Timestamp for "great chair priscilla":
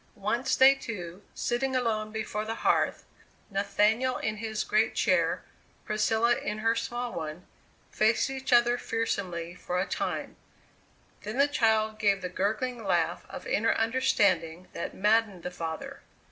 4.63-6.35